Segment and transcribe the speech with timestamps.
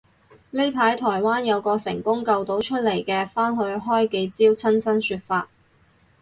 [0.49, 5.47] 呢排台灣有個成功救到出嚟嘅返去開記招親身說法